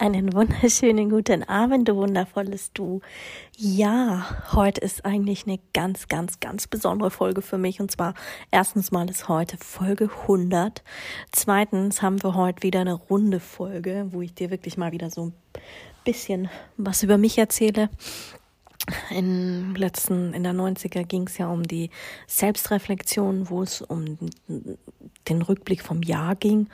[0.00, 3.02] Einen wunderschönen guten Abend, du wundervolles Du.
[3.58, 7.82] Ja, heute ist eigentlich eine ganz, ganz, ganz besondere Folge für mich.
[7.82, 8.14] Und zwar,
[8.50, 10.82] erstens mal ist heute Folge 100.
[11.32, 15.26] Zweitens haben wir heute wieder eine runde Folge, wo ich dir wirklich mal wieder so
[15.26, 15.32] ein
[16.02, 17.90] bisschen was über mich erzähle.
[19.10, 21.90] In letzten, in der 90er ging es ja um die
[22.26, 24.16] Selbstreflexion, wo es um
[25.28, 26.70] den Rückblick vom Jahr ging.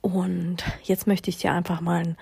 [0.00, 2.16] Und jetzt möchte ich dir einfach mal ein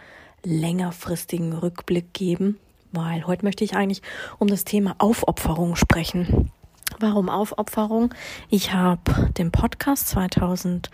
[0.45, 2.59] längerfristigen Rückblick geben,
[2.92, 4.02] weil heute möchte ich eigentlich
[4.38, 6.50] um das Thema Aufopferung sprechen.
[6.98, 8.14] Warum Aufopferung?
[8.48, 10.91] Ich habe den Podcast 2019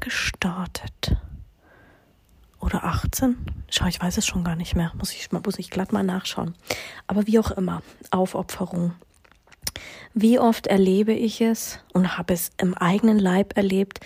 [0.00, 1.16] gestartet.
[2.60, 3.36] Oder 18?
[3.70, 4.92] Schau, ich weiß es schon gar nicht mehr.
[4.98, 6.54] Muss ich, muss ich glatt mal nachschauen.
[7.06, 8.92] Aber wie auch immer, Aufopferung.
[10.12, 14.00] Wie oft erlebe ich es und habe es im eigenen Leib erlebt,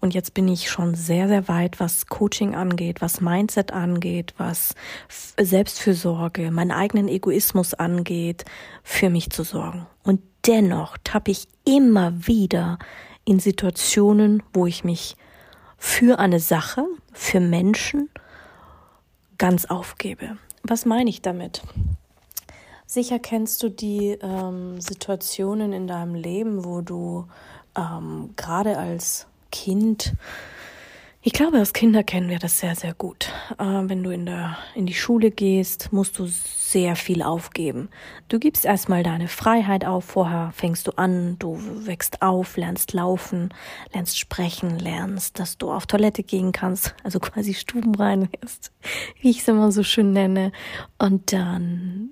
[0.00, 4.74] und jetzt bin ich schon sehr, sehr weit, was Coaching angeht, was Mindset angeht, was
[5.40, 8.44] Selbstfürsorge, meinen eigenen Egoismus angeht,
[8.82, 9.86] für mich zu sorgen.
[10.04, 12.78] Und dennoch tappe ich immer wieder
[13.24, 15.16] in Situationen, wo ich mich
[15.76, 18.08] für eine Sache, für Menschen
[19.36, 20.38] ganz aufgebe.
[20.62, 21.62] Was meine ich damit?
[22.86, 27.26] Sicher kennst du die ähm, Situationen in deinem Leben, wo du
[27.76, 30.14] ähm, gerade als Kind.
[31.20, 33.32] Ich glaube, als Kinder kennen wir das sehr, sehr gut.
[33.58, 37.88] Äh, wenn du in, der, in die Schule gehst, musst du sehr viel aufgeben.
[38.28, 40.04] Du gibst erstmal deine Freiheit auf.
[40.04, 43.52] Vorher fängst du an, du wächst auf, lernst laufen,
[43.92, 48.72] lernst sprechen, lernst, dass du auf Toilette gehen kannst, also quasi stubenrein wirst,
[49.20, 50.52] wie ich es immer so schön nenne.
[50.98, 52.10] Und dann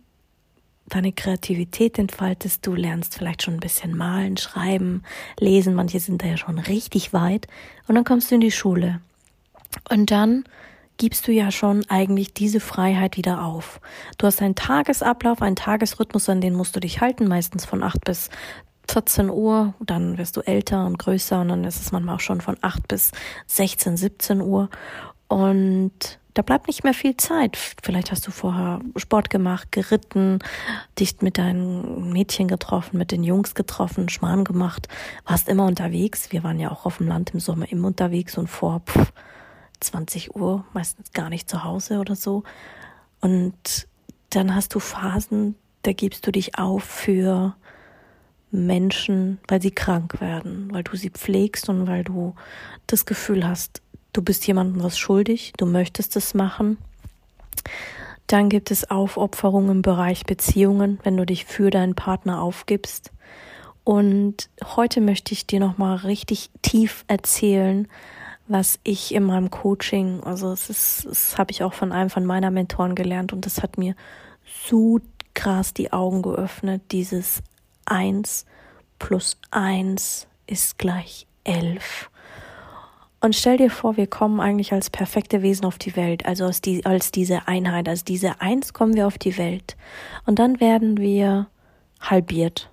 [0.88, 5.02] deine Kreativität entfaltest, du lernst vielleicht schon ein bisschen malen, schreiben,
[5.38, 7.46] lesen, manche sind da ja schon richtig weit
[7.88, 9.00] und dann kommst du in die Schule.
[9.90, 10.44] Und dann
[10.96, 13.80] gibst du ja schon eigentlich diese Freiheit wieder auf.
[14.18, 18.04] Du hast einen Tagesablauf, einen Tagesrhythmus, an den musst du dich halten, meistens von 8
[18.04, 18.30] bis
[18.88, 22.40] 14 Uhr, dann wirst du älter und größer und dann ist es manchmal auch schon
[22.40, 23.12] von 8 bis
[23.46, 24.70] 16, 17 Uhr.
[25.28, 27.56] Und da bleibt nicht mehr viel Zeit.
[27.82, 30.40] Vielleicht hast du vorher Sport gemacht, geritten,
[30.98, 34.86] dich mit deinen Mädchen getroffen, mit den Jungs getroffen, Schmarrn gemacht,
[35.24, 36.32] warst immer unterwegs.
[36.32, 39.14] Wir waren ja auch auf dem Land im Sommer immer unterwegs und vor pff,
[39.80, 42.42] 20 Uhr meistens gar nicht zu Hause oder so.
[43.22, 43.88] Und
[44.28, 47.56] dann hast du Phasen, da gibst du dich auf für
[48.50, 52.34] Menschen, weil sie krank werden, weil du sie pflegst und weil du
[52.86, 53.80] das Gefühl hast,
[54.16, 56.78] du bist jemandem was schuldig, du möchtest es machen.
[58.26, 63.12] Dann gibt es Aufopferung im Bereich Beziehungen, wenn du dich für deinen Partner aufgibst.
[63.84, 67.86] Und heute möchte ich dir nochmal richtig tief erzählen,
[68.48, 72.24] was ich in meinem Coaching, also es ist, das habe ich auch von einem von
[72.24, 73.94] meiner Mentoren gelernt und das hat mir
[74.68, 75.00] so
[75.34, 77.42] krass die Augen geöffnet, dieses
[77.84, 78.46] eins
[78.98, 82.10] plus eins ist gleich elf.
[83.20, 86.60] Und stell dir vor, wir kommen eigentlich als perfekte Wesen auf die Welt, also als,
[86.60, 89.76] die, als diese Einheit, als diese Eins kommen wir auf die Welt.
[90.26, 91.46] Und dann werden wir
[92.00, 92.70] halbiert.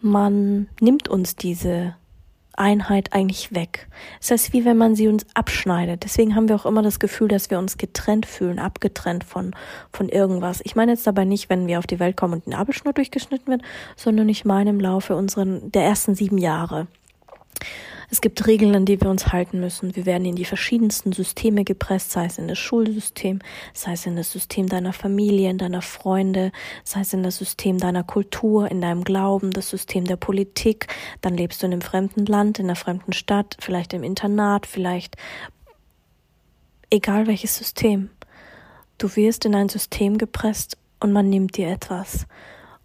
[0.00, 1.96] Man nimmt uns diese
[2.58, 3.88] Einheit eigentlich weg.
[4.20, 6.04] Es ist wie wenn man sie uns abschneidet.
[6.04, 9.54] Deswegen haben wir auch immer das Gefühl, dass wir uns getrennt fühlen, abgetrennt von,
[9.92, 10.60] von irgendwas.
[10.64, 13.50] Ich meine jetzt dabei nicht, wenn wir auf die Welt kommen und ein Nabelschnur durchgeschnitten
[13.52, 13.62] wird,
[13.96, 16.88] sondern ich meine im Laufe unseren, der ersten sieben Jahre.
[18.10, 19.94] Es gibt Regeln, an die wir uns halten müssen.
[19.94, 23.40] Wir werden in die verschiedensten Systeme gepresst, sei es in das Schulsystem,
[23.74, 26.50] sei es in das System deiner Familie, in deiner Freunde,
[26.84, 30.86] sei es in das System deiner Kultur, in deinem Glauben, das System der Politik.
[31.20, 35.16] Dann lebst du in einem fremden Land, in einer fremden Stadt, vielleicht im Internat, vielleicht
[36.90, 38.08] egal welches System.
[38.96, 42.26] Du wirst in ein System gepresst und man nimmt dir etwas.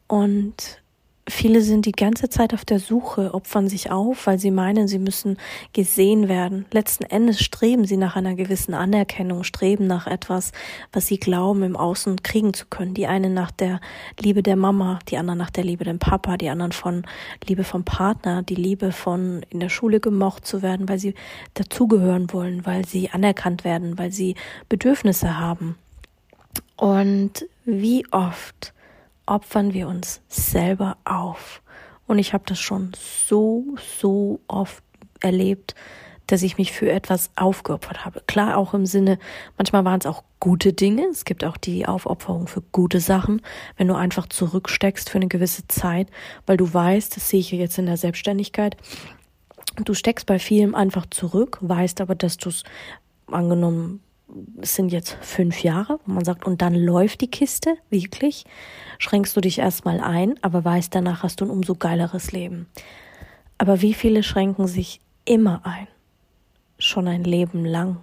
[0.07, 0.82] Und
[1.29, 4.99] Viele sind die ganze Zeit auf der Suche, opfern sich auf, weil sie meinen, sie
[4.99, 5.37] müssen
[5.71, 6.65] gesehen werden.
[6.71, 10.51] Letzten Endes streben sie nach einer gewissen Anerkennung, streben nach etwas,
[10.91, 12.93] was sie glauben, im Außen kriegen zu können.
[12.93, 13.79] Die einen nach der
[14.19, 17.05] Liebe der Mama, die anderen nach der Liebe dem Papa, die anderen von
[17.47, 21.15] Liebe vom Partner, die Liebe von in der Schule gemocht zu werden, weil sie
[21.53, 24.35] dazugehören wollen, weil sie anerkannt werden, weil sie
[24.67, 25.77] Bedürfnisse haben.
[26.75, 28.73] Und wie oft
[29.25, 31.61] opfern wir uns selber auf?
[32.07, 32.91] Und ich habe das schon
[33.27, 33.65] so,
[33.99, 34.83] so oft
[35.21, 35.75] erlebt,
[36.27, 38.21] dass ich mich für etwas aufgeopfert habe.
[38.27, 39.19] Klar, auch im Sinne,
[39.57, 41.05] manchmal waren es auch gute Dinge.
[41.11, 43.41] Es gibt auch die Aufopferung für gute Sachen,
[43.77, 46.09] wenn du einfach zurücksteckst für eine gewisse Zeit,
[46.45, 48.77] weil du weißt, das sehe ich jetzt in der Selbstständigkeit,
[49.83, 52.63] du steckst bei vielem einfach zurück, weißt aber, dass du es
[53.27, 54.01] angenommen
[54.61, 58.45] es sind jetzt fünf Jahre, wo man sagt, und dann läuft die Kiste, wirklich,
[58.99, 62.67] schränkst du dich erstmal ein, aber weißt, danach hast du ein umso geileres Leben.
[63.57, 65.87] Aber wie viele schränken sich immer ein?
[66.79, 67.97] Schon ein Leben lang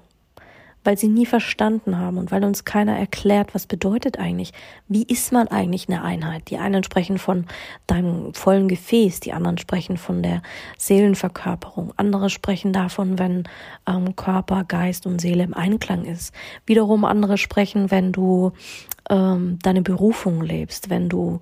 [0.85, 4.53] weil sie nie verstanden haben und weil uns keiner erklärt, was bedeutet eigentlich,
[4.89, 6.51] wie ist man eigentlich eine Einheit.
[6.51, 7.47] Die einen sprechen von
[7.87, 10.43] deinem vollen Gefäß, die anderen sprechen von der
[10.79, 13.45] Seelenverkörperung, andere sprechen davon, wenn
[13.87, 16.35] ähm, Körper, Geist und Seele im Einklang ist.
[16.67, 18.53] Wiederum andere sprechen, wenn du
[19.09, 21.41] ähm, deine Berufung lebst, wenn du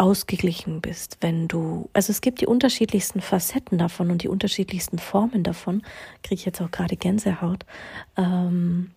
[0.00, 5.42] ausgeglichen bist, wenn du, also es gibt die unterschiedlichsten Facetten davon und die unterschiedlichsten Formen
[5.42, 5.82] davon,
[6.22, 7.66] kriege ich jetzt auch gerade Gänsehaut.
[8.16, 8.92] Ähm,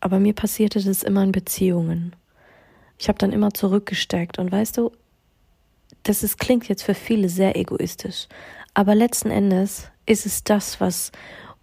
[0.00, 2.16] aber mir passierte das immer in Beziehungen.
[2.98, 4.90] Ich habe dann immer zurückgesteckt und weißt du,
[6.02, 8.26] das ist, klingt jetzt für viele sehr egoistisch,
[8.74, 11.12] aber letzten Endes ist es das, was,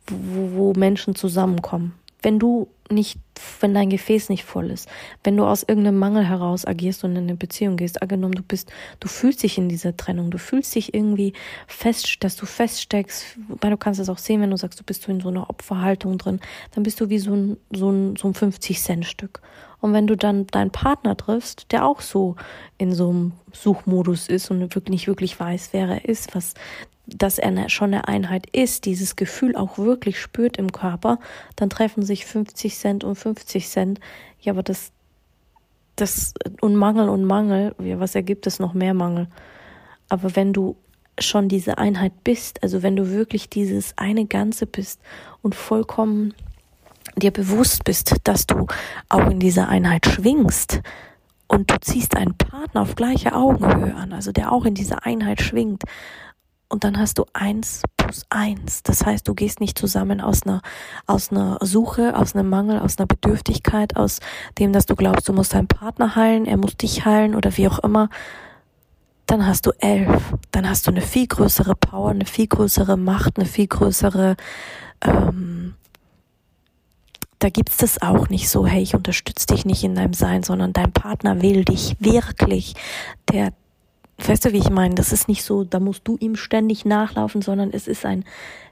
[0.07, 1.93] wo, wo Menschen zusammenkommen.
[2.21, 3.19] Wenn du nicht,
[3.59, 4.87] wenn dein Gefäß nicht voll ist,
[5.23, 8.71] wenn du aus irgendeinem Mangel heraus agierst und in eine Beziehung gehst, angenommen, du bist,
[8.99, 11.33] du fühlst dich in dieser Trennung, du fühlst dich irgendwie
[11.67, 15.07] fest, dass du feststeckst, weil du kannst es auch sehen, wenn du sagst, du bist
[15.07, 16.39] in so einer Opferhaltung drin,
[16.73, 19.41] dann bist du wie so ein, so ein, so ein 50-Cent-Stück.
[19.81, 22.35] Und wenn du dann deinen Partner triffst, der auch so
[22.77, 26.53] in so einem Suchmodus ist und wirklich nicht wirklich weiß, wer er ist, was
[27.17, 31.19] dass er schon eine Einheit ist, dieses Gefühl auch wirklich spürt im Körper,
[31.55, 33.99] dann treffen sich 50 Cent und 50 Cent.
[34.39, 34.91] Ja, aber das,
[35.95, 39.27] das, und Mangel und Mangel, ja, was ergibt es noch mehr Mangel?
[40.09, 40.75] Aber wenn du
[41.19, 44.99] schon diese Einheit bist, also wenn du wirklich dieses eine Ganze bist
[45.41, 46.33] und vollkommen
[47.17, 48.67] dir bewusst bist, dass du
[49.09, 50.81] auch in dieser Einheit schwingst,
[51.51, 55.41] und du ziehst einen Partner auf gleiche Augenhöhe an, also der auch in dieser Einheit
[55.41, 55.83] schwingt,
[56.71, 58.81] und dann hast du eins plus eins.
[58.83, 60.61] Das heißt, du gehst nicht zusammen aus einer,
[61.05, 64.19] aus einer Suche, aus einem Mangel, aus einer Bedürftigkeit, aus
[64.57, 67.67] dem, dass du glaubst, du musst deinen Partner heilen, er muss dich heilen oder wie
[67.67, 68.09] auch immer.
[69.27, 70.33] Dann hast du elf.
[70.51, 74.35] Dann hast du eine viel größere Power, eine viel größere Macht, eine viel größere,
[75.01, 75.75] ähm,
[77.41, 80.73] da gibt's das auch nicht so, hey, ich unterstütze dich nicht in deinem Sein, sondern
[80.73, 82.75] dein Partner will dich wirklich.
[83.31, 83.51] Der,
[84.27, 84.95] Weißt du, wie ich meine?
[84.95, 88.23] Das ist nicht so, da musst du ihm ständig nachlaufen, sondern es ist ein,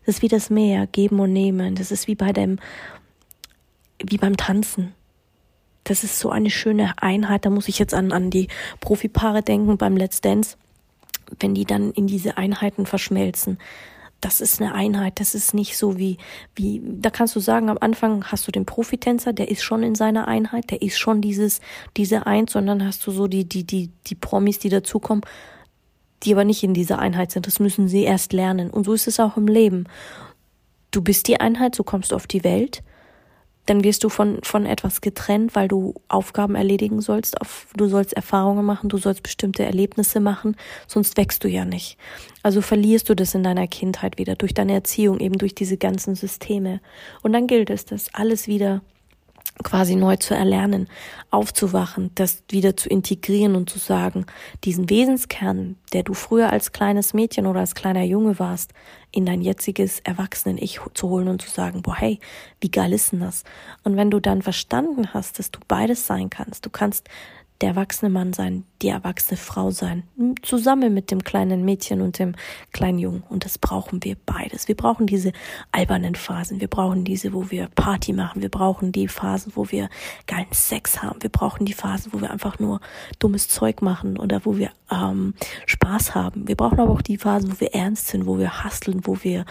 [0.06, 1.75] das ist wie das Meer, geben und nehmen.
[1.75, 2.60] Das ist wie bei dem,
[4.04, 4.94] wie beim Tanzen.
[5.84, 7.46] Das ist so eine schöne Einheit.
[7.46, 8.48] Da muss ich jetzt an, an die
[8.80, 10.56] Profipaare denken beim Let's Dance,
[11.40, 13.57] wenn die dann in diese Einheiten verschmelzen
[14.21, 16.18] das ist eine Einheit, das ist nicht so wie,
[16.56, 19.95] wie, da kannst du sagen, am Anfang hast du den Profitänzer, der ist schon in
[19.95, 21.62] seiner Einheit, der ist schon dieses,
[21.95, 25.24] diese Eins, dann hast du so die, die, die, die Promis, die dazukommen,
[26.24, 27.48] die aber nicht in dieser Einheit sind.
[27.48, 28.69] Das müssen sie erst lernen.
[28.69, 29.86] Und so ist es auch im Leben.
[30.92, 32.83] Du bist die Einheit, so kommst du auf die Welt
[33.69, 38.14] dann wirst du von, von etwas getrennt, weil du Aufgaben erledigen sollst, auf, du sollst
[38.14, 40.56] Erfahrungen machen, du sollst bestimmte Erlebnisse machen,
[40.88, 41.97] sonst wächst du ja nicht.
[42.44, 46.16] Also verlierst du das in deiner Kindheit wieder, durch deine Erziehung, eben durch diese ganzen
[46.16, 46.80] Systeme.
[47.22, 48.81] Und dann gilt es, das alles wieder
[49.64, 50.88] quasi neu zu erlernen,
[51.31, 54.26] aufzuwachen, das wieder zu integrieren und zu sagen,
[54.64, 58.74] diesen Wesenskern, der du früher als kleines Mädchen oder als kleiner Junge warst,
[59.12, 62.19] in dein jetziges Erwachsenen-Ich zu holen und zu sagen, boah, hey,
[62.62, 63.44] wie geil ist denn das?
[63.84, 67.10] Und wenn du dann verstanden hast, dass du beides sein kannst, du kannst
[67.61, 70.04] der erwachsene Mann sein, die erwachsene Frau sein,
[70.42, 72.35] zusammen mit dem kleinen Mädchen und dem
[72.71, 73.23] kleinen Jungen.
[73.28, 74.68] Und das brauchen wir beides.
[74.69, 75.33] Wir brauchen diese
[75.71, 76.61] albernen Phasen.
[76.61, 78.42] Wir brauchen diese, wo wir Party machen.
[78.42, 79.89] Wir brauchen die Phasen, wo wir
[80.25, 81.21] geilen Sex haben.
[81.21, 82.80] Wir brauchen die Phasen, wo wir einfach nur
[83.19, 85.33] dummes Zeug machen oder wo wir ähm,
[85.66, 86.47] Spaß haben.
[86.47, 89.45] Wir brauchen aber auch die Phasen, wo wir ernst sind, wo wir hasteln, wo wir,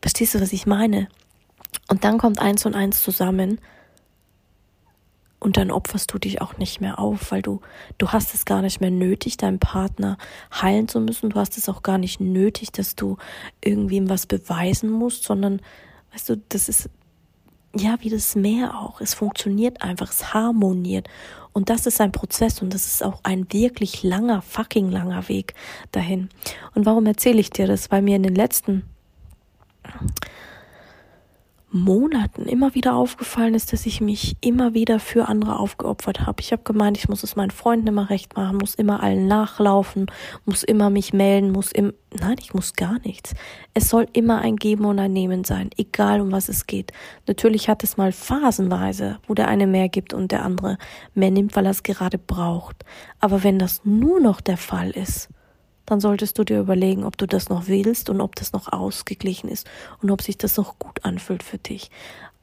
[0.00, 1.08] verstehst du, was ich meine?
[1.88, 3.60] Und dann kommt eins und eins zusammen
[5.40, 7.60] und dann opferst du dich auch nicht mehr auf, weil du,
[7.96, 10.18] du hast es gar nicht mehr nötig, deinen Partner
[10.52, 11.30] heilen zu müssen.
[11.30, 13.16] Du hast es auch gar nicht nötig, dass du
[13.64, 15.60] irgendwem was beweisen musst, sondern,
[16.12, 16.90] weißt du, das ist,
[17.74, 19.00] ja, wie das Meer auch.
[19.00, 21.08] Es funktioniert einfach, es harmoniert.
[21.52, 25.54] Und das ist ein Prozess und das ist auch ein wirklich langer, fucking langer Weg
[25.90, 26.28] dahin.
[26.74, 27.90] Und warum erzähle ich dir das?
[27.90, 28.84] Weil mir in den letzten
[31.72, 36.40] Monaten immer wieder aufgefallen ist, dass ich mich immer wieder für andere aufgeopfert habe.
[36.40, 40.06] Ich habe gemeint, ich muss es meinen Freunden immer recht machen, muss immer allen nachlaufen,
[40.44, 43.34] muss immer mich melden, muss im Nein, ich muss gar nichts.
[43.72, 46.92] Es soll immer ein Geben und ein Nehmen sein, egal um was es geht.
[47.28, 50.76] Natürlich hat es mal phasenweise, wo der eine mehr gibt und der andere
[51.14, 52.84] mehr nimmt, weil er es gerade braucht.
[53.20, 55.28] Aber wenn das nur noch der Fall ist,
[55.90, 59.48] dann solltest du dir überlegen, ob du das noch willst und ob das noch ausgeglichen
[59.48, 59.68] ist
[60.02, 61.90] und ob sich das noch gut anfühlt für dich.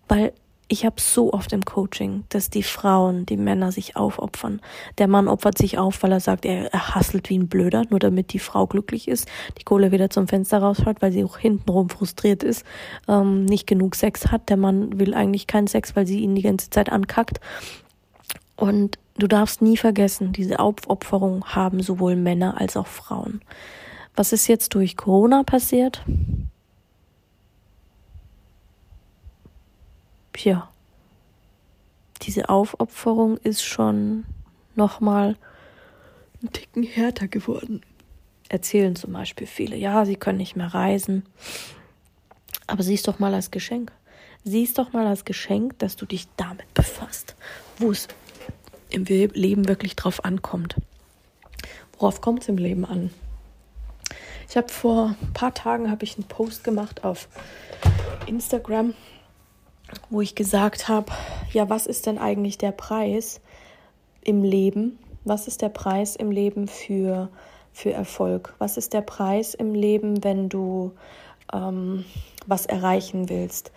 [0.07, 0.33] Weil
[0.69, 4.61] ich habe so oft im Coaching, dass die Frauen, die Männer sich aufopfern.
[4.97, 7.99] Der Mann opfert sich auf, weil er sagt, er, er hasselt wie ein Blöder, nur
[7.99, 11.89] damit die Frau glücklich ist, die Kohle wieder zum Fenster rausschaut, weil sie auch hintenrum
[11.89, 12.65] frustriert ist,
[13.07, 14.49] ähm, nicht genug Sex hat.
[14.49, 17.39] Der Mann will eigentlich keinen Sex, weil sie ihn die ganze Zeit ankackt.
[18.57, 23.41] Und du darfst nie vergessen, diese Aufopferung haben sowohl Männer als auch Frauen.
[24.15, 26.03] Was ist jetzt durch Corona passiert?
[30.37, 30.69] Ja,
[32.21, 34.25] diese Aufopferung ist schon
[34.75, 35.35] nochmal
[36.41, 37.81] einen Ticken härter geworden.
[38.49, 41.23] Erzählen zum Beispiel viele, ja, sie können nicht mehr reisen.
[42.65, 43.91] Aber sieh es doch mal als Geschenk.
[44.43, 47.35] Sieh es doch mal als Geschenk, dass du dich damit befasst,
[47.79, 48.07] wo es
[48.89, 50.75] im Leben wirklich drauf ankommt.
[51.97, 53.09] Worauf kommt es im Leben an?
[54.49, 57.27] Ich habe vor ein paar Tagen habe ich einen Post gemacht auf
[58.27, 58.93] Instagram,
[60.09, 61.11] wo ich gesagt habe,
[61.51, 63.41] ja, was ist denn eigentlich der Preis
[64.21, 64.99] im Leben?
[65.25, 67.29] Was ist der Preis im Leben für,
[67.73, 68.53] für Erfolg?
[68.59, 70.93] Was ist der Preis im Leben, wenn du
[71.51, 72.05] ähm,
[72.45, 73.71] was erreichen willst?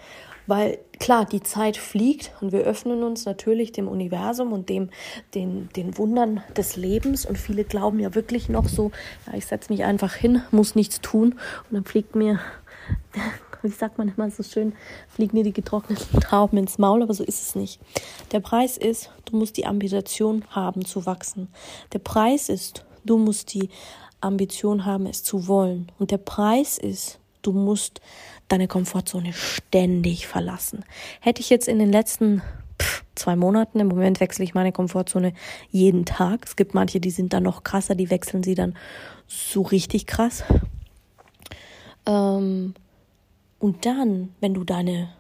[0.51, 4.91] Weil klar, die Zeit fliegt und wir öffnen uns natürlich dem Universum und dem,
[5.35, 8.91] den, den Wundern des Lebens und viele glauben ja wirklich noch so,
[9.27, 11.35] ja, ich setze mich einfach hin, muss nichts tun
[11.71, 12.41] und dann fliegt mir,
[13.63, 14.73] wie sagt man immer so schön,
[15.09, 17.81] fliegen mir die getrockneten Trauben ins Maul, aber so ist es nicht.
[18.33, 21.47] Der Preis ist, du musst die Ambition haben zu wachsen.
[21.93, 23.71] Der Preis ist, du musst die
[24.21, 25.93] Ambition haben, es zu wollen.
[25.99, 28.01] Und der Preis ist, du musst
[28.53, 30.85] deine Komfortzone ständig verlassen.
[31.21, 32.43] Hätte ich jetzt in den letzten
[33.15, 35.33] zwei Monaten, im Moment wechsle ich meine Komfortzone
[35.71, 36.45] jeden Tag.
[36.47, 38.75] Es gibt manche, die sind dann noch krasser, die wechseln sie dann
[39.27, 40.45] so richtig krass.
[42.07, 42.75] Ähm,
[43.59, 45.11] und dann, wenn du deine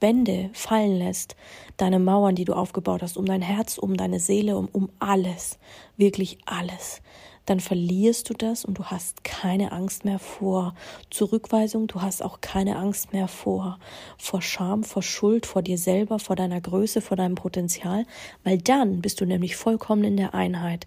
[0.00, 1.36] Wände fallen lässt,
[1.76, 5.58] deine Mauern, die du aufgebaut hast, um dein Herz, um deine Seele, um, um alles,
[5.96, 7.02] wirklich alles,
[7.48, 10.74] dann verlierst du das und du hast keine Angst mehr vor
[11.10, 13.78] Zurückweisung, du hast auch keine Angst mehr vor,
[14.18, 18.04] vor Scham, vor Schuld, vor dir selber, vor deiner Größe, vor deinem Potenzial,
[18.44, 20.86] weil dann bist du nämlich vollkommen in der Einheit.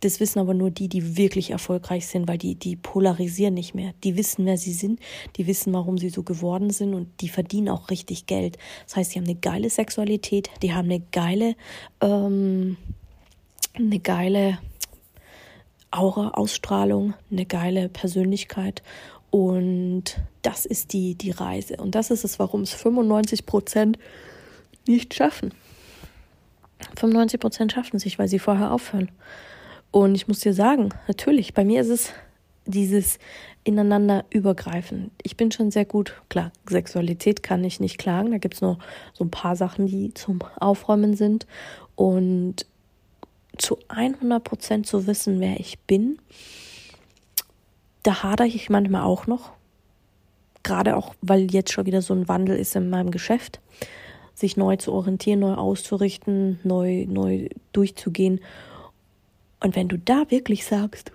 [0.00, 3.94] Das wissen aber nur die, die wirklich erfolgreich sind, weil die, die polarisieren nicht mehr.
[4.02, 4.98] Die wissen, wer sie sind,
[5.36, 8.58] die wissen, warum sie so geworden sind und die verdienen auch richtig Geld.
[8.86, 11.54] Das heißt, die haben eine geile Sexualität, die haben eine geile,
[12.00, 12.76] ähm,
[13.74, 14.58] eine geile
[15.92, 18.82] Aura, Ausstrahlung, eine geile Persönlichkeit.
[19.30, 21.76] Und das ist die, die Reise.
[21.76, 23.98] Und das ist es, warum es 95 Prozent
[24.86, 25.54] nicht schaffen.
[26.98, 29.10] 95 Prozent schaffen sich, weil sie vorher aufhören.
[29.90, 32.12] Und ich muss dir sagen, natürlich, bei mir ist es
[32.66, 33.18] dieses
[33.64, 35.10] ineinander übergreifen.
[35.22, 38.32] Ich bin schon sehr gut, klar, Sexualität kann ich nicht klagen.
[38.32, 38.78] Da gibt es noch
[39.12, 41.46] so ein paar Sachen, die zum Aufräumen sind.
[41.94, 42.66] Und
[43.58, 46.18] zu 100 Prozent zu wissen, wer ich bin,
[48.02, 49.52] da hadere ich manchmal auch noch.
[50.62, 53.60] Gerade auch, weil jetzt schon wieder so ein Wandel ist in meinem Geschäft,
[54.34, 58.40] sich neu zu orientieren, neu auszurichten, neu, neu durchzugehen.
[59.60, 61.12] Und wenn du da wirklich sagst,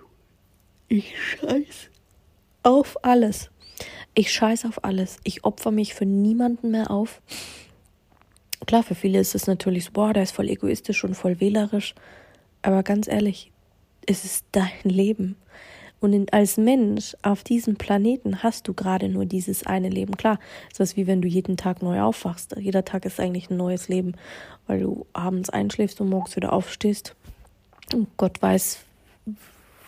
[0.88, 1.90] ich scheiß
[2.62, 3.50] auf alles,
[4.14, 7.20] ich scheiß auf alles, ich opfer mich für niemanden mehr auf.
[8.66, 11.94] Klar, für viele ist es natürlich so, boah, der ist voll egoistisch und voll wählerisch.
[12.62, 13.52] Aber ganz ehrlich,
[14.06, 15.36] es ist dein Leben.
[16.00, 20.16] Und in, als Mensch auf diesem Planeten hast du gerade nur dieses eine Leben.
[20.16, 20.38] Klar,
[20.70, 22.54] ist das wie wenn du jeden Tag neu aufwachst.
[22.56, 24.14] Jeder Tag ist eigentlich ein neues Leben,
[24.66, 27.16] weil du abends einschläfst und morgens wieder aufstehst.
[27.92, 28.78] Und Gott weiß,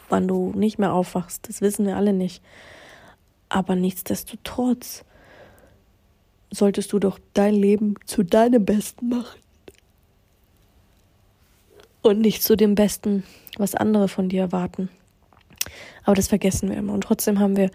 [0.09, 1.49] wann du nicht mehr aufwachst.
[1.49, 2.43] Das wissen wir alle nicht.
[3.49, 5.05] Aber nichtsdestotrotz
[6.51, 9.39] solltest du doch dein Leben zu deinem Besten machen
[12.03, 13.25] und nicht zu dem Besten,
[13.59, 14.89] was andere von dir erwarten.
[16.05, 16.95] Aber das vergessen wir immer.
[16.95, 17.71] Und trotzdem haben wir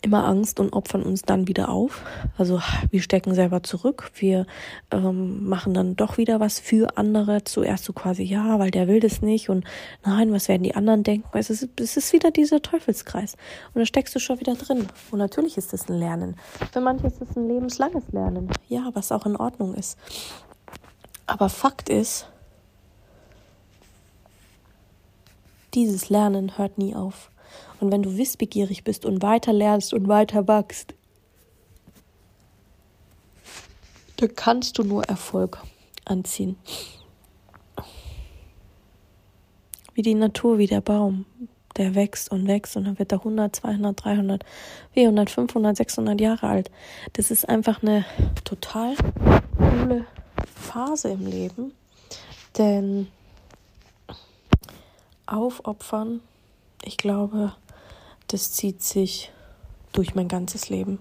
[0.00, 2.04] immer Angst und opfern uns dann wieder auf.
[2.36, 4.10] Also wir stecken selber zurück.
[4.14, 4.46] Wir
[4.90, 7.42] ähm, machen dann doch wieder was für andere.
[7.44, 9.48] Zuerst so quasi, ja, weil der will das nicht.
[9.48, 9.64] Und
[10.04, 11.28] nein, was werden die anderen denken?
[11.32, 13.36] Es ist, es ist wieder dieser Teufelskreis.
[13.72, 14.86] Und da steckst du schon wieder drin.
[15.10, 16.36] Und natürlich ist das ein Lernen.
[16.72, 18.50] Für manche ist es ein lebenslanges Lernen.
[18.68, 19.98] Ja, was auch in Ordnung ist.
[21.26, 22.28] Aber Fakt ist,
[25.74, 27.30] dieses Lernen hört nie auf.
[27.80, 30.94] Und wenn du wissbegierig bist und weiter lernst und weiter wachst,
[34.16, 35.58] dann kannst du nur Erfolg
[36.04, 36.56] anziehen.
[39.92, 41.24] Wie die Natur, wie der Baum,
[41.76, 44.44] der wächst und wächst und dann wird er 100, 200, 300,
[44.92, 46.70] 400, 500, 600 Jahre alt.
[47.14, 48.04] Das ist einfach eine
[48.44, 48.94] total
[49.56, 50.06] coole
[50.54, 51.72] Phase im Leben,
[52.56, 53.08] denn
[55.34, 56.20] aufopfern,
[56.84, 57.54] ich glaube,
[58.28, 59.32] das zieht sich
[59.92, 61.00] durch mein ganzes Leben.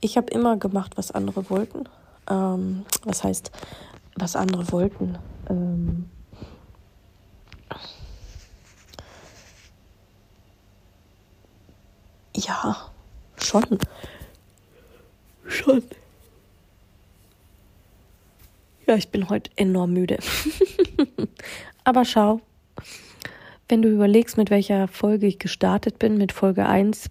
[0.00, 1.84] Ich habe immer gemacht, was andere wollten.
[2.30, 3.50] Ähm, was heißt,
[4.16, 5.18] was andere wollten?
[5.48, 6.08] Ähm,
[12.36, 12.76] ja,
[13.38, 13.78] schon.
[15.46, 15.82] Schon.
[18.86, 20.18] Ja, ich bin heute enorm müde.
[21.84, 22.40] Aber schau,
[23.68, 27.10] wenn du überlegst, mit welcher Folge ich gestartet bin, mit Folge 1,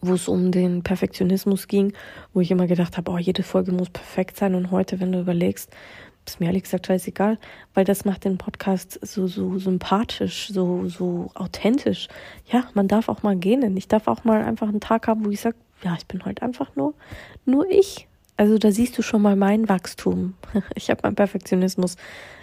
[0.00, 1.92] wo es um den Perfektionismus ging,
[2.32, 4.54] wo ich immer gedacht habe, oh, jede Folge muss perfekt sein.
[4.54, 5.70] Und heute, wenn du überlegst,
[6.26, 7.38] ist mir ehrlich gesagt scheißegal,
[7.74, 12.08] weil das macht den Podcast so, so sympathisch, so, so authentisch.
[12.50, 13.76] Ja, man darf auch mal gehen.
[13.76, 16.42] Ich darf auch mal einfach einen Tag haben, wo ich sage, ja, ich bin heute
[16.42, 16.94] einfach nur,
[17.44, 18.07] nur ich.
[18.38, 20.34] Also da siehst du schon mal mein Wachstum.
[20.74, 21.96] Ich habe meinen Perfektionismus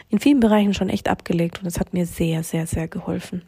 [0.10, 3.44] in vielen Bereichen schon echt abgelegt und es hat mir sehr, sehr, sehr geholfen.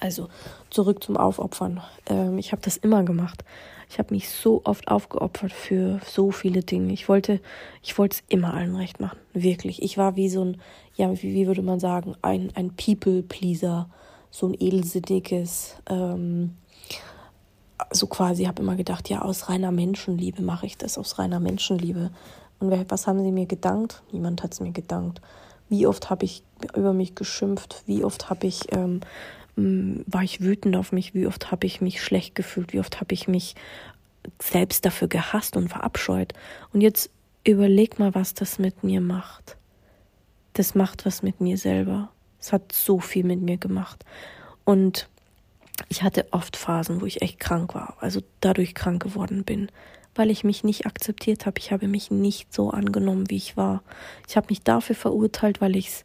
[0.00, 0.28] Also
[0.70, 1.80] zurück zum Aufopfern.
[2.06, 3.44] Ähm, ich habe das immer gemacht.
[3.88, 6.92] Ich habe mich so oft aufgeopfert für so viele Dinge.
[6.92, 7.40] Ich wollte,
[7.82, 9.18] ich wollte es immer allen recht machen.
[9.32, 9.80] Wirklich.
[9.80, 10.60] Ich war wie so ein,
[10.96, 13.88] ja, wie, wie würde man sagen, ein, ein People-Pleaser,
[14.30, 16.56] so ein edelsinniges, ähm,
[17.90, 22.10] so quasi, habe immer gedacht, ja, aus reiner Menschenliebe mache ich das, aus reiner Menschenliebe.
[22.58, 24.02] Und was haben sie mir gedankt?
[24.12, 25.20] Niemand hat es mir gedankt.
[25.68, 26.42] Wie oft habe ich
[26.74, 27.82] über mich geschimpft?
[27.86, 29.00] Wie oft habe ich ähm,
[30.06, 31.14] war ich wütend auf mich?
[31.14, 32.72] Wie oft habe ich mich schlecht gefühlt?
[32.72, 33.56] Wie oft habe ich mich
[34.40, 36.32] selbst dafür gehasst und verabscheut?
[36.72, 37.10] Und jetzt
[37.44, 39.56] überleg mal, was das mit mir macht.
[40.52, 42.10] Das macht was mit mir selber.
[42.40, 44.04] Es hat so viel mit mir gemacht.
[44.64, 45.08] Und
[45.88, 49.70] ich hatte oft Phasen, wo ich echt krank war, also dadurch krank geworden bin
[50.18, 51.60] weil ich mich nicht akzeptiert habe.
[51.60, 53.84] Ich habe mich nicht so angenommen, wie ich war.
[54.26, 56.04] Ich habe mich dafür verurteilt, weil ich's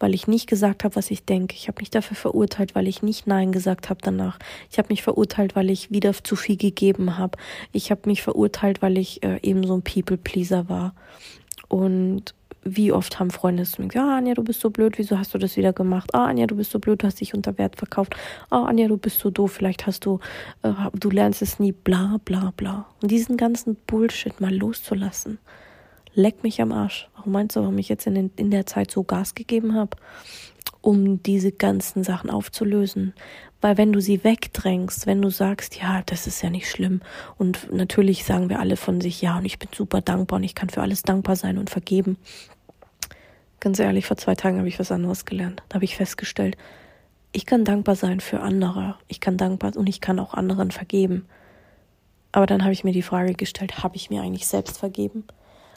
[0.00, 1.54] weil ich nicht gesagt habe, was ich denke.
[1.54, 4.40] Ich habe mich dafür verurteilt, weil ich nicht Nein gesagt habe danach.
[4.68, 7.38] Ich habe mich verurteilt, weil ich wieder zu viel gegeben habe.
[7.70, 10.96] Ich habe mich verurteilt, weil ich äh, eben so ein People-Pleaser war.
[11.68, 15.18] Und wie oft haben Freunde zu mir gesagt, ah, Anja, du bist so blöd, wieso
[15.18, 16.14] hast du das wieder gemacht?
[16.14, 18.14] Ah, Anja, du bist so blöd, du hast dich unter Wert verkauft.
[18.50, 20.20] Ah, Anja, du bist so doof, vielleicht hast du,
[20.62, 22.86] äh, du lernst es nie, bla, bla, bla.
[23.00, 25.38] Und diesen ganzen Bullshit mal loszulassen,
[26.14, 27.08] leck mich am Arsch.
[27.16, 29.96] Warum meinst du, warum ich jetzt in, den, in der Zeit so Gas gegeben habe?
[30.80, 33.14] Um diese ganzen Sachen aufzulösen.
[33.60, 37.00] Weil wenn du sie wegdrängst, wenn du sagst, ja, das ist ja nicht schlimm,
[37.38, 40.56] und natürlich sagen wir alle von sich, ja, und ich bin super dankbar und ich
[40.56, 42.16] kann für alles dankbar sein und vergeben.
[43.62, 45.62] Ganz ehrlich, vor zwei Tagen habe ich was anderes gelernt.
[45.68, 46.56] Da habe ich festgestellt,
[47.30, 48.96] ich kann dankbar sein für andere.
[49.06, 51.26] Ich kann dankbar und ich kann auch anderen vergeben.
[52.32, 55.28] Aber dann habe ich mir die Frage gestellt, habe ich mir eigentlich selbst vergeben?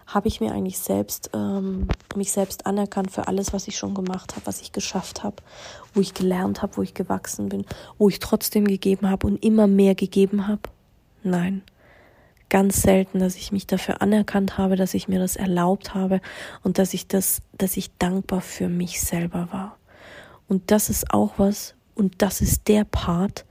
[0.08, 4.36] Habe ich mir eigentlich selbst, ähm, mich selbst anerkannt für alles, was ich schon gemacht
[4.36, 5.36] habe, was ich geschafft habe,
[5.94, 7.66] wo ich gelernt habe, wo ich gewachsen bin,
[8.00, 10.64] wo ich trotzdem gegeben habe und immer mehr gegeben habe?
[11.22, 11.62] Nein
[12.50, 16.22] ganz selten, dass ich mich dafür anerkannt habe, dass ich mir das erlaubt habe
[16.64, 19.78] und dass ich das, dass ich dankbar für mich selber war.
[20.48, 23.46] Und das ist auch was, und das ist der Part,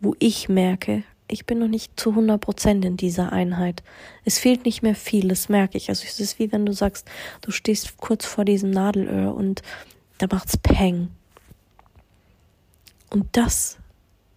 [0.00, 3.84] wo ich merke, ich bin noch nicht zu 100 Prozent in dieser Einheit.
[4.24, 5.88] Es fehlt nicht mehr viel, das merke ich.
[5.88, 7.08] Also es ist wie wenn du sagst,
[7.42, 9.62] du stehst kurz vor diesem Nadelöhr und
[10.18, 11.08] da macht's Peng.
[13.10, 13.78] Und das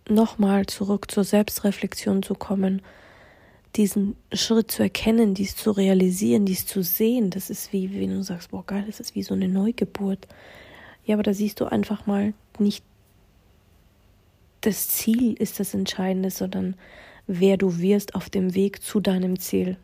[0.08, 2.82] nochmal zurück zur Selbstreflexion zu kommen,
[3.76, 8.24] diesen Schritt zu erkennen, dies zu realisieren, dies zu sehen, das ist wie, wenn du
[8.24, 10.28] sagst, boah, geil, das ist wie so eine Neugeburt.
[11.06, 12.84] Ja, aber da siehst du einfach mal nicht,
[14.62, 16.76] das Ziel ist das Entscheidende, sondern
[17.28, 19.78] wer du wirst auf dem Weg zu deinem Ziel.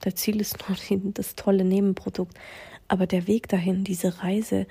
[0.00, 2.34] Das Ziel ist nur das tolle Nebenprodukt.
[2.88, 4.66] Aber der Weg dahin, diese Reise,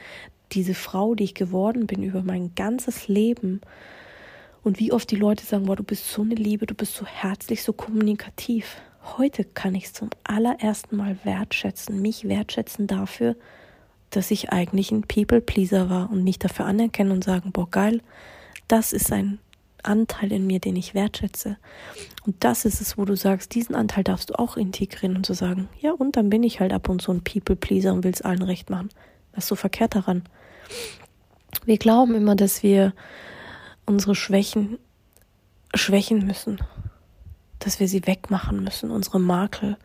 [0.52, 3.62] diese Frau, die ich geworden bin über mein ganzes Leben
[4.64, 7.06] Und wie oft die Leute sagen, boah, du bist so eine Liebe, du bist so
[7.06, 8.78] herzlich, so kommunikativ.
[9.18, 13.36] Heute kann ich es zum allerersten Mal wertschätzen, mich wertschätzen dafür,
[14.10, 18.02] dass ich eigentlich ein People-Pleaser war und mich dafür anerkennen und sagen, boah, geil,
[18.70, 19.40] das ist ein
[19.82, 21.58] Anteil in mir, den ich wertschätze.
[22.26, 25.34] Und das ist es, wo du sagst, diesen Anteil darfst du auch integrieren und zu
[25.34, 28.14] so sagen, ja, und dann bin ich halt ab und zu ein People-Pleaser und will
[28.14, 28.90] es allen recht machen.
[29.34, 30.24] Was ist so verkehrt daran?
[31.66, 32.94] Wir glauben immer, dass wir
[33.86, 34.80] unsere Schwächen
[35.76, 36.60] schwächen müssen,
[37.60, 39.78] dass wir sie wegmachen müssen, unsere Makel.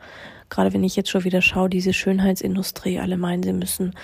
[0.50, 3.94] Gerade wenn ich jetzt schon wieder schaue, diese Schönheitsindustrie, alle meinen, sie müssen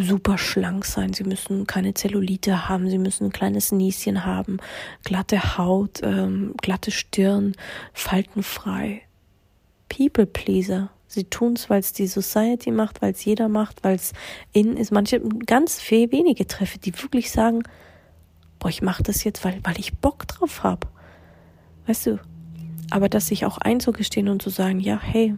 [0.00, 4.58] super schlank sein, sie müssen keine Zellulite haben, sie müssen ein kleines Nieschen haben,
[5.04, 7.54] glatte Haut, ähm, glatte Stirn,
[7.92, 9.02] faltenfrei.
[9.88, 10.90] People Pleaser.
[11.06, 14.12] Sie tun es, weil es die Society macht, weil es jeder macht, weil es
[14.52, 14.92] in ist.
[14.92, 17.62] Manche, ganz viel wenige treffe, die wirklich sagen,
[18.58, 20.88] boah, ich mache das jetzt, weil, weil ich Bock drauf habe.
[21.86, 22.20] Weißt du?
[22.90, 25.34] Aber das sich auch einzugestehen und zu sagen, ja, hey,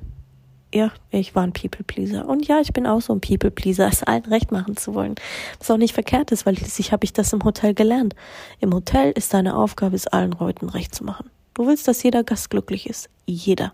[0.72, 2.28] ja, ich war ein People-Pleaser.
[2.28, 5.16] Und ja, ich bin auch so ein People-Pleaser, es allen recht machen zu wollen.
[5.58, 8.14] Was auch nicht verkehrt ist, weil schließlich habe ich das im Hotel gelernt.
[8.60, 11.28] Im Hotel ist deine Aufgabe, es allen Leuten recht zu machen.
[11.54, 13.10] Du willst, dass jeder Gast glücklich ist.
[13.26, 13.72] Jeder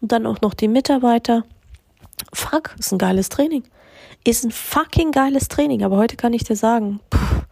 [0.00, 1.44] und dann auch noch die Mitarbeiter.
[2.32, 3.64] Fuck, ist ein geiles Training.
[4.24, 5.84] Ist ein fucking geiles Training.
[5.84, 7.46] Aber heute kann ich dir sagen, pff,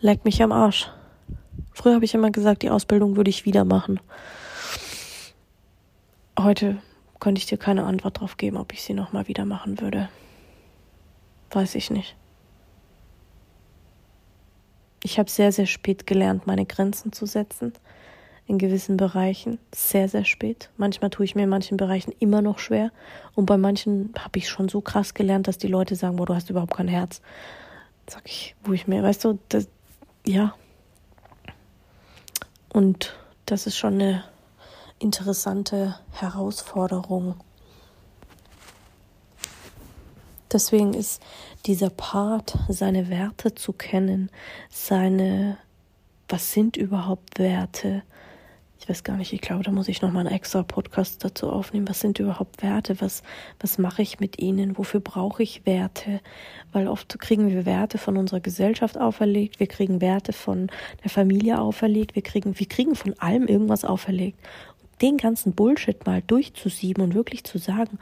[0.00, 0.90] leck mich am Arsch.
[1.72, 4.00] Früher habe ich immer gesagt, die Ausbildung würde ich wieder machen.
[6.38, 6.78] Heute
[7.18, 10.08] könnte ich dir keine Antwort darauf geben, ob ich sie nochmal wieder machen würde.
[11.50, 12.16] Weiß ich nicht.
[15.02, 17.72] Ich habe sehr, sehr spät gelernt, meine Grenzen zu setzen
[18.50, 20.70] in gewissen Bereichen sehr, sehr spät.
[20.76, 22.90] Manchmal tue ich mir in manchen Bereichen immer noch schwer.
[23.36, 26.34] Und bei manchen habe ich schon so krass gelernt, dass die Leute sagen, boah, du
[26.34, 27.22] hast überhaupt kein Herz.
[28.08, 29.68] Sag ich, wo ich mir, weißt du, das,
[30.30, 30.54] ja.
[32.72, 33.16] Und
[33.46, 34.24] das ist schon eine
[34.98, 37.34] interessante Herausforderung.
[40.52, 41.22] Deswegen ist
[41.66, 44.30] dieser Part, seine Werte zu kennen,
[44.68, 45.58] seine,
[46.28, 48.02] was sind überhaupt Werte,
[48.80, 51.86] ich weiß gar nicht, ich glaube, da muss ich nochmal einen extra Podcast dazu aufnehmen.
[51.86, 52.98] Was sind überhaupt Werte?
[53.00, 53.22] Was,
[53.60, 54.78] was mache ich mit ihnen?
[54.78, 56.20] Wofür brauche ich Werte?
[56.72, 60.70] Weil oft kriegen wir Werte von unserer Gesellschaft auferlegt, wir kriegen Werte von
[61.04, 64.38] der Familie auferlegt, wir kriegen, wir kriegen von allem irgendwas auferlegt.
[65.02, 67.98] den ganzen Bullshit mal durchzusieben und wirklich zu sagen,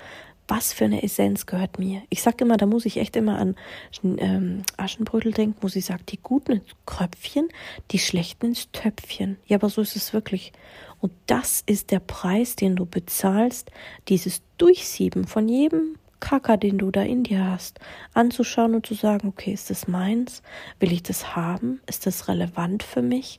[0.49, 2.03] was für eine Essenz gehört mir.
[2.09, 3.55] Ich sage immer, da muss ich echt immer an
[4.03, 7.49] ähm, Aschenbrödel denken, wo sie sagt, die Guten ins Kröpfchen,
[7.91, 9.37] die Schlechten ins Töpfchen.
[9.47, 10.53] Ja, aber so ist es wirklich.
[11.01, 13.71] Und das ist der Preis, den du bezahlst,
[14.09, 17.79] dieses Durchsieben von jedem Kacker, den du da in dir hast,
[18.15, 20.43] anzuschauen und zu sagen, okay, ist das meins?
[20.81, 21.81] Will ich das haben?
[21.87, 23.39] Ist das relevant für mich?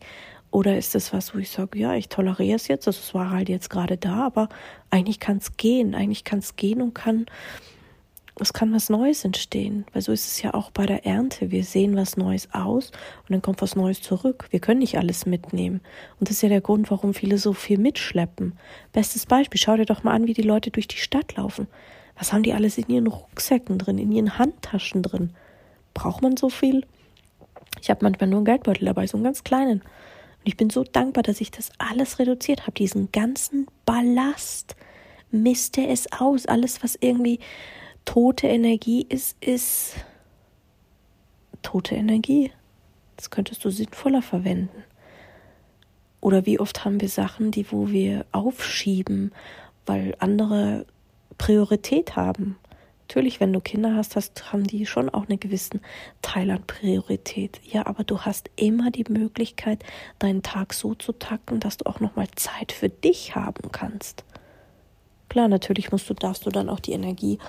[0.51, 3.29] Oder ist das was, wo ich sage, ja, ich toleriere es jetzt, also es war
[3.29, 4.49] halt jetzt gerade da, aber
[4.89, 7.27] eigentlich kann es gehen, eigentlich kann es gehen und kann,
[8.39, 9.85] es kann was Neues entstehen.
[9.93, 11.51] Weil so ist es ja auch bei der Ernte.
[11.51, 12.91] Wir sehen was Neues aus
[13.23, 14.47] und dann kommt was Neues zurück.
[14.49, 15.81] Wir können nicht alles mitnehmen.
[16.19, 18.53] Und das ist ja der Grund, warum viele so viel mitschleppen.
[18.93, 21.67] Bestes Beispiel, schau dir doch mal an, wie die Leute durch die Stadt laufen.
[22.17, 25.31] Was haben die alles in ihren Rucksäcken drin, in ihren Handtaschen drin?
[25.93, 26.85] Braucht man so viel?
[27.81, 29.81] Ich habe manchmal nur einen Geldbeutel dabei, so einen ganz kleinen.
[30.39, 34.75] Und ich bin so dankbar, dass ich das alles reduziert habe, diesen ganzen Ballast.
[35.31, 36.45] Miste es aus.
[36.45, 37.39] Alles, was irgendwie
[38.05, 39.93] tote Energie ist, ist
[41.61, 42.51] tote Energie.
[43.15, 44.83] Das könntest du sinnvoller verwenden.
[46.21, 49.31] Oder wie oft haben wir Sachen, die wo wir aufschieben,
[49.85, 50.85] weil andere
[51.37, 52.57] Priorität haben.
[53.09, 55.81] Natürlich, wenn du Kinder hast, hast, haben die schon auch einen gewissen
[56.21, 57.59] Teil an Priorität.
[57.65, 59.83] Ja, aber du hast immer die Möglichkeit,
[60.19, 64.23] deinen Tag so zu tacken, dass du auch nochmal Zeit für dich haben kannst.
[65.27, 67.39] Klar, natürlich musst du, darfst du dann auch die Energie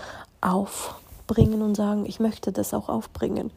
[0.41, 3.51] aufbringen und sagen, ich möchte das auch aufbringen.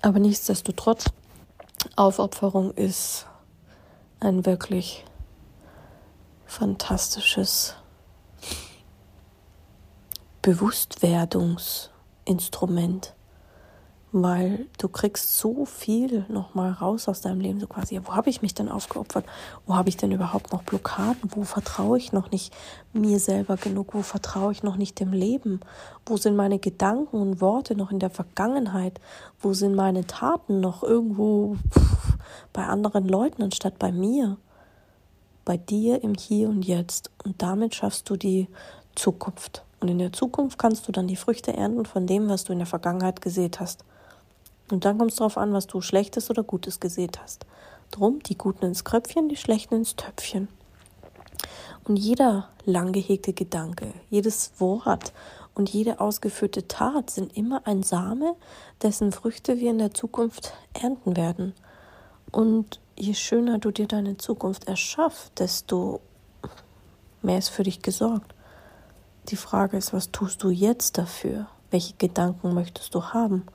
[0.00, 1.10] Aber nichtsdestotrotz,
[1.94, 3.26] Aufopferung ist
[4.18, 5.04] ein wirklich
[6.48, 7.76] fantastisches
[10.40, 13.14] Bewusstwerdungsinstrument,
[14.12, 18.30] weil du kriegst so viel nochmal raus aus deinem Leben, so quasi, ja, wo habe
[18.30, 19.26] ich mich denn aufgeopfert?
[19.66, 21.30] Wo habe ich denn überhaupt noch Blockaden?
[21.34, 22.56] Wo vertraue ich noch nicht
[22.94, 23.92] mir selber genug?
[23.92, 25.60] Wo vertraue ich noch nicht dem Leben?
[26.06, 29.02] Wo sind meine Gedanken und Worte noch in der Vergangenheit?
[29.38, 32.16] Wo sind meine Taten noch irgendwo pff,
[32.54, 34.38] bei anderen Leuten anstatt bei mir?
[35.48, 37.10] Bei dir im Hier und Jetzt.
[37.24, 38.48] Und damit schaffst du die
[38.94, 39.64] Zukunft.
[39.80, 42.58] Und in der Zukunft kannst du dann die Früchte ernten von dem, was du in
[42.58, 43.82] der Vergangenheit gesät hast.
[44.70, 47.46] Und dann kommt es darauf an, was du Schlechtes oder Gutes gesät hast.
[47.90, 50.48] Drum die Guten ins Kröpfchen, die Schlechten ins Töpfchen.
[51.84, 55.14] Und jeder lang gehegte Gedanke, jedes Wort
[55.54, 58.36] und jede ausgeführte Tat sind immer ein Same,
[58.82, 61.54] dessen Früchte wir in der Zukunft ernten werden.
[62.30, 66.00] Und je schöner du dir deine Zukunft erschaffst, desto
[67.22, 68.34] mehr ist für dich gesorgt.
[69.28, 71.46] Die Frage ist, was tust du jetzt dafür?
[71.70, 73.46] Welche Gedanken möchtest du haben?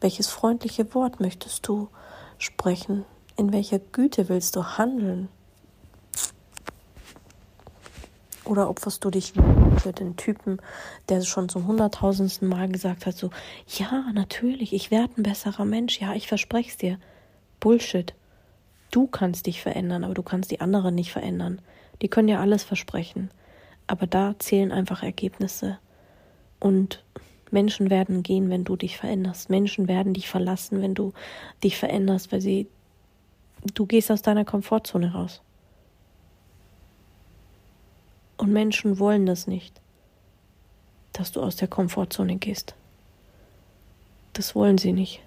[0.00, 1.88] Welches freundliche Wort möchtest du
[2.38, 3.04] sprechen?
[3.36, 5.28] In welcher Güte willst du handeln?
[8.44, 9.32] Oder opferst du dich
[9.78, 10.60] für den Typen,
[11.08, 13.30] der schon zum hunderttausendsten Mal gesagt hat, so,
[13.68, 16.98] ja, natürlich, ich werde ein besserer Mensch, ja, ich verspreche es dir.
[17.60, 18.14] Bullshit.
[18.92, 21.60] Du kannst dich verändern, aber du kannst die anderen nicht verändern.
[22.02, 23.30] Die können dir alles versprechen.
[23.86, 25.78] Aber da zählen einfach Ergebnisse.
[26.60, 27.02] Und
[27.50, 29.48] Menschen werden gehen, wenn du dich veränderst.
[29.48, 31.14] Menschen werden dich verlassen, wenn du
[31.64, 32.68] dich veränderst, weil sie,
[33.74, 35.40] du gehst aus deiner Komfortzone raus.
[38.36, 39.80] Und Menschen wollen das nicht,
[41.14, 42.74] dass du aus der Komfortzone gehst.
[44.34, 45.22] Das wollen sie nicht.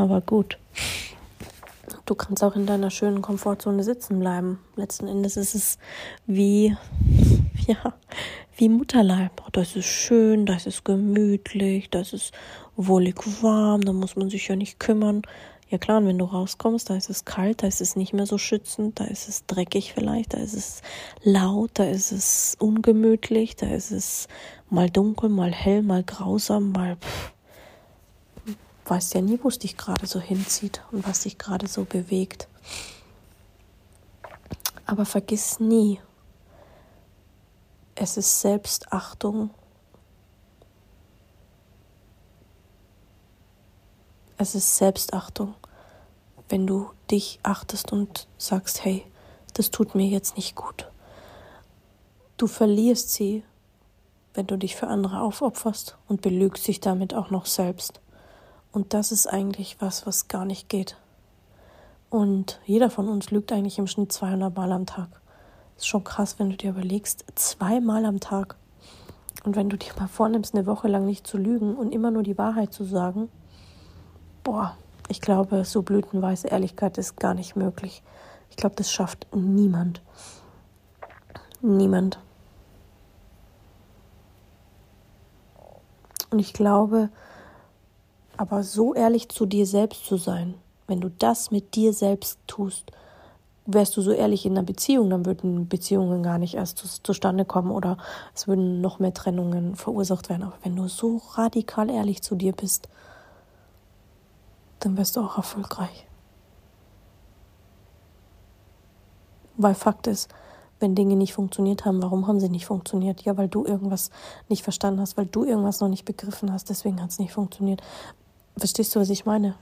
[0.00, 0.56] Aber gut.
[2.06, 4.58] Du kannst auch in deiner schönen Komfortzone sitzen bleiben.
[4.76, 5.78] Letzten Endes ist es
[6.26, 6.74] wie
[7.66, 7.92] ja,
[8.56, 9.42] wie Mutterleib.
[9.52, 12.32] Da ist es schön, da ist gemütlich, da ist
[12.76, 15.20] wohlig warm, da muss man sich ja nicht kümmern.
[15.68, 18.38] Ja klar, wenn du rauskommst, da ist es kalt, da ist es nicht mehr so
[18.38, 20.80] schützend, da ist es dreckig vielleicht, da ist es
[21.22, 24.28] laut, da ist es ungemütlich, da ist es
[24.70, 27.34] mal dunkel, mal hell, mal grausam, mal pff.
[28.86, 32.48] Weißt ja nie, wo es dich gerade so hinzieht und was dich gerade so bewegt.
[34.86, 36.00] Aber vergiss nie,
[37.94, 39.50] es ist Selbstachtung.
[44.38, 45.54] Es ist Selbstachtung,
[46.48, 49.04] wenn du dich achtest und sagst, hey,
[49.52, 50.90] das tut mir jetzt nicht gut.
[52.38, 53.44] Du verlierst sie,
[54.32, 58.00] wenn du dich für andere aufopferst und belügst dich damit auch noch selbst.
[58.72, 60.96] Und das ist eigentlich was, was gar nicht geht.
[62.08, 65.08] Und jeder von uns lügt eigentlich im Schnitt 200 Mal am Tag.
[65.76, 68.56] Ist schon krass, wenn du dir überlegst, zweimal am Tag.
[69.44, 72.22] Und wenn du dir mal vornimmst, eine Woche lang nicht zu lügen und immer nur
[72.22, 73.28] die Wahrheit zu sagen,
[74.44, 74.76] boah,
[75.08, 78.02] ich glaube, so blütenweiße Ehrlichkeit ist gar nicht möglich.
[78.50, 80.02] Ich glaube, das schafft niemand.
[81.62, 82.18] Niemand.
[86.30, 87.10] Und ich glaube,
[88.40, 90.54] aber so ehrlich zu dir selbst zu sein,
[90.86, 92.90] wenn du das mit dir selbst tust,
[93.66, 97.44] wärst du so ehrlich in einer Beziehung, dann würden Beziehungen gar nicht erst zu, zustande
[97.44, 97.98] kommen oder
[98.34, 100.44] es würden noch mehr Trennungen verursacht werden.
[100.44, 102.88] Aber wenn du so radikal ehrlich zu dir bist,
[104.78, 106.06] dann wirst du auch erfolgreich.
[109.58, 110.30] Weil Fakt ist,
[110.78, 113.20] wenn Dinge nicht funktioniert haben, warum haben sie nicht funktioniert?
[113.20, 114.08] Ja, weil du irgendwas
[114.48, 117.82] nicht verstanden hast, weil du irgendwas noch nicht begriffen hast, deswegen hat es nicht funktioniert.
[118.56, 119.56] Verstehst du, was ich meine?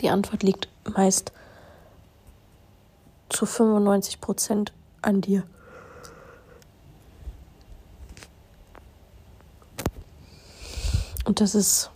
[0.00, 1.32] Die Antwort liegt meist
[3.28, 5.44] zu 95 Prozent an dir.
[11.24, 11.90] Und das ist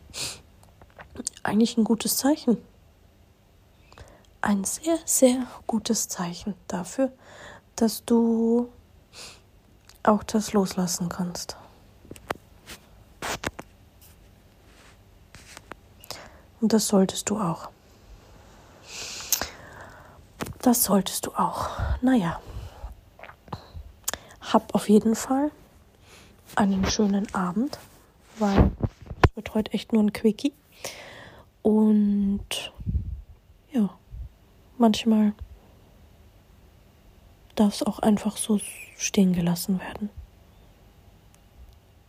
[1.43, 2.59] eigentlich ein gutes Zeichen.
[4.41, 7.13] Ein sehr, sehr gutes Zeichen dafür,
[7.75, 8.69] dass du
[10.05, 11.57] auch das loslassen kannst.
[16.61, 17.69] Und das solltest du auch.
[20.63, 21.71] Das solltest du auch.
[22.01, 22.41] Naja.
[24.41, 25.51] Hab auf jeden Fall
[26.55, 27.79] einen schönen Abend,
[28.39, 28.71] weil
[29.23, 30.53] es wird heute echt nur ein Quickie.
[31.63, 32.73] Und
[33.73, 33.91] ja,
[34.79, 35.33] manchmal
[37.57, 38.61] darf es auch einfach so
[38.97, 40.11] stehen gelassen werden.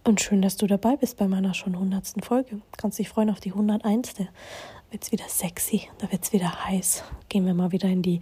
[0.08, 2.62] Und schön, dass du dabei bist bei meiner schon hundertsten Folge.
[2.78, 7.04] Kannst dich freuen auf die 101 wird es wieder sexy, da wird es wieder heiß.
[7.28, 8.22] Gehen wir mal wieder in die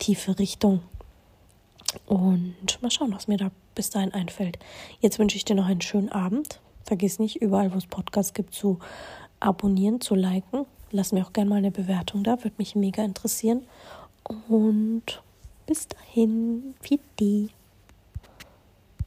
[0.00, 0.82] tiefe Richtung.
[2.06, 4.58] Und mal schauen, was mir da bis dahin einfällt.
[4.98, 6.58] Jetzt wünsche ich dir noch einen schönen Abend.
[6.82, 8.80] Vergiss nicht, überall, wo es Podcasts gibt, zu
[9.38, 10.66] abonnieren, zu liken.
[10.90, 13.62] Lass mir auch gerne mal eine Bewertung da, würde mich mega interessieren.
[14.48, 15.22] Und
[15.64, 17.50] bis dahin, Fiti.